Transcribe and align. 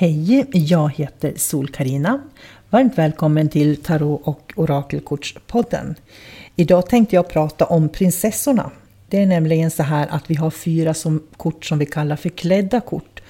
Hej, 0.00 0.46
jag 0.52 0.92
heter 0.92 1.32
sol 1.36 1.68
karina 1.68 2.20
Varmt 2.70 2.98
välkommen 2.98 3.48
till 3.48 3.76
Tarot 3.76 4.20
och 4.24 4.52
Orakelkortspodden. 4.56 5.94
Idag 6.56 6.88
tänkte 6.88 7.16
jag 7.16 7.28
prata 7.28 7.66
om 7.66 7.88
prinsessorna. 7.88 8.70
Det 9.08 9.18
är 9.18 9.26
nämligen 9.26 9.70
så 9.70 9.82
här 9.82 10.06
att 10.10 10.30
vi 10.30 10.34
har 10.34 10.50
fyra 10.50 10.94
som 10.94 11.22
kort 11.36 11.64
som 11.64 11.78
vi 11.78 11.86
kallar 11.86 12.16
för 12.16 12.28
klädda 12.28 12.80
kort. 12.80 13.22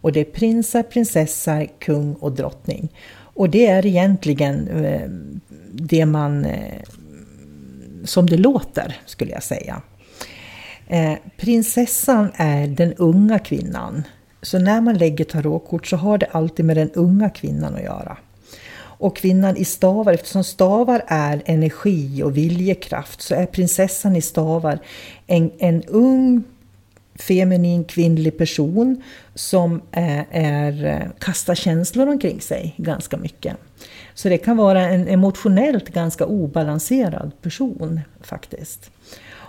Och 0.00 0.12
det 0.12 0.20
är 0.20 0.24
prinsar, 0.24 0.82
prinsessor, 0.82 1.66
kung 1.78 2.14
och 2.14 2.32
drottning. 2.32 2.88
Och 3.10 3.50
det 3.50 3.66
är 3.66 3.86
egentligen 3.86 4.68
eh, 4.68 5.08
det 5.72 6.06
man... 6.06 6.44
Eh, 6.44 6.82
som 8.04 8.26
det 8.26 8.36
låter, 8.36 8.96
skulle 9.06 9.30
jag 9.30 9.42
säga. 9.42 9.82
Eh, 10.88 11.14
prinsessan 11.36 12.28
är 12.36 12.66
den 12.66 12.94
unga 12.94 13.38
kvinnan 13.38 14.02
så 14.42 14.58
när 14.58 14.80
man 14.80 14.98
lägger 14.98 15.24
tarotkort 15.24 15.86
så 15.86 15.96
har 15.96 16.18
det 16.18 16.26
alltid 16.26 16.64
med 16.64 16.76
den 16.76 16.90
unga 16.90 17.30
kvinnan 17.30 17.74
att 17.74 17.82
göra. 17.82 18.16
Och 18.98 19.16
kvinnan 19.16 19.56
i 19.56 19.64
stavar, 19.64 20.12
eftersom 20.12 20.44
stavar 20.44 21.02
är 21.06 21.42
energi 21.46 22.22
och 22.22 22.36
viljekraft, 22.36 23.22
så 23.22 23.34
är 23.34 23.46
prinsessan 23.46 24.16
i 24.16 24.22
stavar 24.22 24.78
en, 25.26 25.50
en 25.58 25.82
ung 25.82 26.44
feminin 27.18 27.84
kvinnlig 27.84 28.38
person 28.38 29.02
som 29.34 29.82
är, 29.90 30.26
är, 30.30 30.84
eh, 30.84 31.08
kastar 31.18 31.54
känslor 31.54 32.08
omkring 32.08 32.40
sig 32.40 32.74
ganska 32.76 33.16
mycket. 33.16 33.56
Så 34.14 34.28
det 34.28 34.38
kan 34.38 34.56
vara 34.56 34.88
en 34.88 35.08
emotionellt 35.08 35.88
ganska 35.88 36.26
obalanserad 36.26 37.32
person 37.42 38.00
faktiskt. 38.20 38.90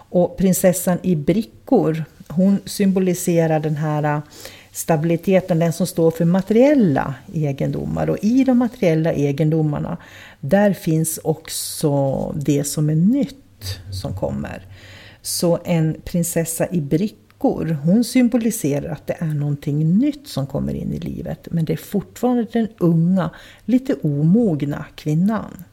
Och 0.09 0.37
prinsessan 0.37 0.97
i 1.01 1.15
brickor, 1.15 2.03
hon 2.27 2.59
symboliserar 2.65 3.59
den 3.59 3.75
här 3.75 4.03
eh, 4.03 4.19
stabiliteten, 4.77 5.59
den 5.59 5.73
som 5.73 5.87
står 5.87 6.11
för 6.11 6.25
materiella 6.25 7.15
egendomar. 7.33 8.09
Och 8.09 8.17
i 8.21 8.43
de 8.43 8.57
materiella 8.57 9.13
egendomarna, 9.13 9.97
där 10.39 10.73
finns 10.73 11.19
också 11.23 12.31
det 12.35 12.63
som 12.63 12.89
är 12.89 12.95
nytt 12.95 13.79
som 13.91 14.15
kommer. 14.15 14.65
Så 15.21 15.59
en 15.65 15.95
prinsessa 16.05 16.67
i 16.71 16.81
brickor, 16.81 17.77
hon 17.83 18.03
symboliserar 18.03 18.91
att 18.91 19.07
det 19.07 19.15
är 19.19 19.33
någonting 19.33 19.97
nytt 19.97 20.27
som 20.27 20.47
kommer 20.47 20.73
in 20.73 20.93
i 20.93 20.99
livet. 20.99 21.47
Men 21.51 21.65
det 21.65 21.73
är 21.73 21.77
fortfarande 21.77 22.43
den 22.43 22.67
unga, 22.77 23.29
lite 23.65 23.95
omogna 24.03 24.85
kvinnan. 24.95 25.63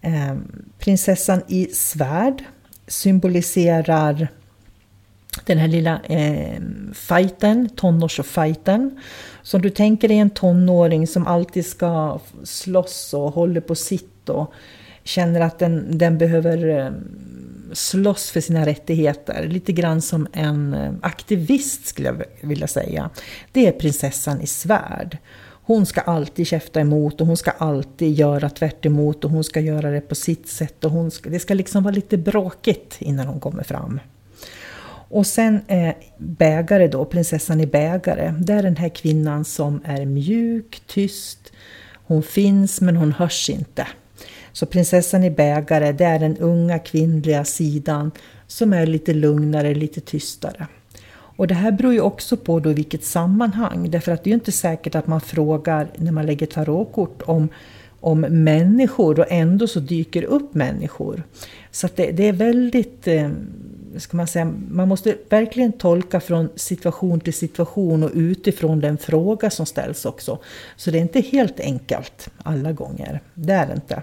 Ehm, 0.00 0.62
prinsessan 0.78 1.40
i 1.48 1.66
svärd 1.66 2.44
symboliserar 2.86 4.28
den 5.46 5.58
här 5.58 5.68
lilla 5.68 6.00
eh, 6.04 6.60
fighten, 6.94 7.68
tonårsfighten. 7.68 9.00
Så 9.42 9.58
du 9.58 9.70
tänker 9.70 10.08
dig 10.08 10.18
en 10.18 10.30
tonåring 10.30 11.06
som 11.06 11.26
alltid 11.26 11.66
ska 11.66 12.20
slåss 12.44 13.14
och 13.14 13.32
håller 13.32 13.60
på 13.60 13.74
sitt 13.74 14.28
och 14.28 14.52
känner 15.04 15.40
att 15.40 15.58
den, 15.58 15.98
den 15.98 16.18
behöver 16.18 16.78
eh, 16.78 16.90
slåss 17.72 18.30
för 18.30 18.40
sina 18.40 18.66
rättigheter. 18.66 19.48
Lite 19.48 19.72
grann 19.72 20.02
som 20.02 20.26
en 20.32 20.74
eh, 20.74 20.92
aktivist 21.02 21.86
skulle 21.86 22.08
jag 22.08 22.24
vilja 22.48 22.66
säga. 22.66 23.10
Det 23.52 23.66
är 23.66 23.72
prinsessan 23.72 24.40
i 24.40 24.46
svärd. 24.46 25.18
Hon 25.68 25.86
ska 25.86 26.00
alltid 26.00 26.46
käfta 26.46 26.80
emot 26.80 27.20
och 27.20 27.26
hon 27.26 27.36
ska 27.36 27.50
alltid 27.50 28.12
göra 28.12 28.50
tvärt 28.50 28.86
emot 28.86 29.24
och 29.24 29.30
hon 29.30 29.44
ska 29.44 29.60
göra 29.60 29.90
det 29.90 30.00
på 30.00 30.14
sitt 30.14 30.48
sätt. 30.48 30.84
Och 30.84 30.90
hon 30.90 31.10
ska, 31.10 31.30
det 31.30 31.38
ska 31.38 31.54
liksom 31.54 31.82
vara 31.82 31.94
lite 31.94 32.16
bråkigt 32.18 32.96
innan 32.98 33.26
hon 33.26 33.40
kommer 33.40 33.62
fram. 33.62 34.00
Och 35.08 35.26
sen 35.26 35.60
eh, 35.66 35.94
bägare 36.18 36.88
då, 36.88 37.04
prinsessan 37.04 37.60
i 37.60 37.66
bägare. 37.66 38.34
Det 38.40 38.52
är 38.52 38.62
den 38.62 38.76
här 38.76 38.88
kvinnan 38.88 39.44
som 39.44 39.80
är 39.84 40.04
mjuk, 40.04 40.82
tyst. 40.86 41.52
Hon 41.94 42.22
finns 42.22 42.80
men 42.80 42.96
hon 42.96 43.12
hörs 43.12 43.50
inte. 43.50 43.86
Så 44.52 44.66
prinsessan 44.66 45.24
i 45.24 45.30
bägare, 45.30 45.92
det 45.92 46.04
är 46.04 46.18
den 46.18 46.36
unga 46.36 46.78
kvinnliga 46.78 47.44
sidan 47.44 48.10
som 48.46 48.72
är 48.72 48.86
lite 48.86 49.14
lugnare, 49.14 49.74
lite 49.74 50.00
tystare. 50.00 50.66
Och 51.10 51.46
det 51.46 51.54
här 51.54 51.72
beror 51.72 51.92
ju 51.92 52.00
också 52.00 52.36
på 52.36 52.60
då 52.60 52.72
vilket 52.72 53.04
sammanhang. 53.04 53.90
Därför 53.90 54.12
att 54.12 54.24
det 54.24 54.28
är 54.28 54.32
ju 54.32 54.34
inte 54.34 54.52
säkert 54.52 54.94
att 54.94 55.06
man 55.06 55.20
frågar 55.20 55.88
när 55.96 56.12
man 56.12 56.26
lägger 56.26 56.46
tarotkort 56.46 57.22
om, 57.26 57.48
om 58.00 58.20
människor 58.20 59.20
och 59.20 59.26
ändå 59.28 59.66
så 59.66 59.80
dyker 59.80 60.22
upp 60.22 60.54
människor. 60.54 61.22
Så 61.70 61.88
det, 61.94 62.10
det, 62.10 62.28
är 62.28 62.32
väldigt 62.32 63.08
eh, 63.08 63.30
ska 63.96 64.16
man 64.16 64.26
säga, 64.26 64.52
man 64.70 64.88
måste 64.88 65.16
verkligen 65.28 65.72
tolka 65.72 66.20
från 66.20 66.48
situation 66.56 67.20
till 67.20 67.34
situation 67.34 68.02
och 68.02 68.10
utifrån 68.14 68.80
den 68.80 68.98
fråga 68.98 69.50
som 69.50 69.66
ställs 69.66 70.04
också. 70.04 70.38
Så 70.76 70.90
det 70.90 70.98
är 70.98 71.02
inte 71.02 71.20
helt 71.20 71.60
enkelt 71.60 72.28
alla 72.42 72.72
gånger, 72.72 73.20
det 73.34 73.52
är 73.52 73.66
det 73.66 73.74
inte. 73.74 74.02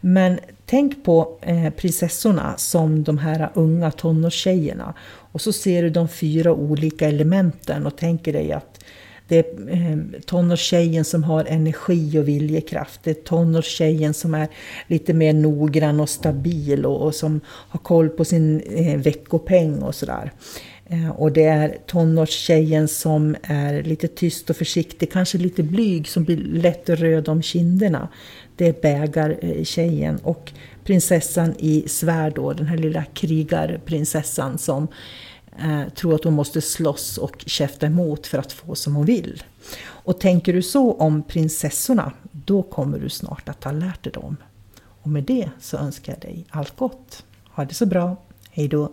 Men 0.00 0.38
tänk 0.66 1.04
på 1.04 1.38
eh, 1.42 1.70
prinsessorna 1.70 2.54
som 2.56 3.04
de 3.04 3.18
här 3.18 3.50
unga 3.54 3.90
tonårstjejerna. 3.90 4.94
Och 5.32 5.40
så 5.40 5.52
ser 5.52 5.82
du 5.82 5.90
de 5.90 6.08
fyra 6.08 6.52
olika 6.52 7.08
elementen 7.08 7.86
och 7.86 7.96
tänker 7.96 8.32
dig 8.32 8.52
att 8.52 8.84
det 9.28 9.38
är 9.38 9.44
eh, 9.68 10.20
tonårstjejen 10.26 11.04
som 11.04 11.24
har 11.24 11.44
energi 11.44 12.18
och 12.18 12.28
viljekraft. 12.28 13.00
Det 13.04 13.10
är 13.10 13.14
tonårstjejen 13.14 14.14
som 14.14 14.34
är 14.34 14.48
lite 14.86 15.14
mer 15.14 15.32
noggrann 15.32 16.00
och 16.00 16.08
stabil 16.08 16.86
och, 16.86 17.02
och 17.02 17.14
som 17.14 17.40
har 17.46 17.78
koll 17.78 18.08
på 18.08 18.24
sin 18.24 18.60
eh, 18.60 18.98
veckopeng 18.98 19.82
och 19.82 19.94
sådär. 19.94 20.32
Eh, 20.86 21.10
och 21.10 21.32
det 21.32 21.44
är 21.44 21.78
tonårstjejen 21.86 22.88
som 22.88 23.36
är 23.42 23.82
lite 23.82 24.08
tyst 24.08 24.50
och 24.50 24.56
försiktig, 24.56 25.12
kanske 25.12 25.38
lite 25.38 25.62
blyg, 25.62 26.08
som 26.08 26.24
blir 26.24 26.36
lätt 26.36 26.88
röd 26.88 27.28
om 27.28 27.42
kinderna. 27.42 28.08
Det 28.56 28.66
är 28.66 28.74
bägartjejen. 28.82 30.18
Och 30.22 30.52
prinsessan 30.84 31.54
i 31.58 31.88
svärd 31.88 32.32
då, 32.34 32.52
den 32.52 32.66
här 32.66 32.76
lilla 32.76 33.04
krigarprinsessan 33.04 34.58
som 34.58 34.88
eh, 35.58 35.88
tror 35.88 36.14
att 36.14 36.24
hon 36.24 36.34
måste 36.34 36.60
slåss 36.60 37.18
och 37.18 37.44
käfta 37.46 37.86
emot 37.86 38.26
för 38.26 38.38
att 38.38 38.52
få 38.52 38.74
som 38.74 38.94
hon 38.94 39.06
vill. 39.06 39.42
Och 39.86 40.20
tänker 40.20 40.52
du 40.52 40.62
så 40.62 40.92
om 40.92 41.22
prinsessorna, 41.22 42.12
då 42.32 42.62
kommer 42.62 42.98
du 42.98 43.08
snart 43.08 43.48
att 43.48 43.64
ha 43.64 43.72
lärt 43.72 44.04
dig 44.04 44.12
dem. 44.12 44.36
Och 45.02 45.08
med 45.10 45.24
det 45.24 45.50
så 45.60 45.76
önskar 45.76 46.12
jag 46.12 46.20
dig 46.20 46.46
allt 46.50 46.76
gott. 46.76 47.24
Ha 47.50 47.64
det 47.64 47.74
så 47.74 47.86
bra. 47.86 48.16
Hej 48.50 48.68
då! 48.68 48.92